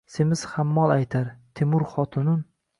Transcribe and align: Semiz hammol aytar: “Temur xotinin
Semiz 0.11 0.41
hammol 0.53 0.95
aytar: 0.95 1.29
“Temur 1.61 1.87
xotinin 1.95 2.45